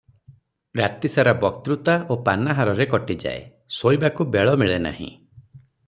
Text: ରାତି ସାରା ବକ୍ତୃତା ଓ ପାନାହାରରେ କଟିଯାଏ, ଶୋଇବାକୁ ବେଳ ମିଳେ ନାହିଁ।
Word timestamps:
ରାତି 0.79 1.11
ସାରା 1.15 1.33
ବକ୍ତୃତା 1.43 1.95
ଓ 2.15 2.17
ପାନାହାରରେ 2.29 2.89
କଟିଯାଏ, 2.95 3.45
ଶୋଇବାକୁ 3.81 4.29
ବେଳ 4.39 4.57
ମିଳେ 4.65 4.83
ନାହିଁ। 4.91 5.13